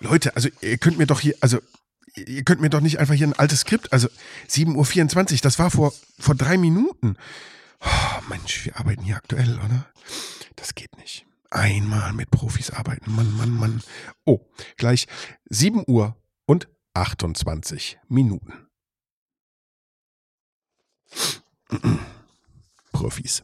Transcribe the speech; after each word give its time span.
Leute, 0.00 0.34
also 0.34 0.48
ihr 0.60 0.78
könnt 0.78 0.98
mir 0.98 1.06
doch 1.06 1.20
hier, 1.20 1.36
also 1.40 1.58
ihr 2.14 2.42
könnt 2.42 2.60
mir 2.60 2.70
doch 2.70 2.80
nicht 2.80 2.98
einfach 2.98 3.14
hier 3.14 3.26
ein 3.26 3.38
altes 3.38 3.60
Skript, 3.60 3.92
also 3.92 4.08
7.24 4.48 5.32
Uhr, 5.32 5.38
das 5.42 5.58
war 5.58 5.70
vor, 5.70 5.92
vor 6.18 6.34
drei 6.34 6.56
Minuten. 6.56 7.16
Oh, 7.80 8.20
Mensch, 8.28 8.64
wir 8.64 8.78
arbeiten 8.78 9.02
hier 9.02 9.16
aktuell, 9.16 9.58
oder? 9.58 9.86
Das 10.56 10.74
geht 10.74 10.96
nicht. 10.96 11.26
Einmal 11.50 12.12
mit 12.12 12.30
Profis 12.30 12.70
arbeiten, 12.70 13.12
Mann, 13.12 13.32
Mann, 13.36 13.50
Mann. 13.50 13.82
Oh, 14.24 14.40
gleich 14.76 15.06
7 15.48 15.84
Uhr 15.86 16.16
und 16.46 16.68
28 16.94 17.98
Minuten. 18.08 18.66
Profis. 22.92 23.42